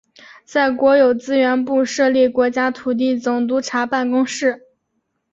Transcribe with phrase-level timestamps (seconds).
[0.45, 4.63] 在国土资源部设立国家土地总督察办公室。